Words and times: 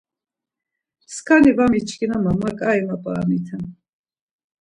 Skani 1.15 1.51
var 1.57 1.69
miçkin 1.71 2.11
ama 2.17 2.31
ma 2.41 2.49
ǩai 2.59 2.79
map̌aramiten. 2.87 3.63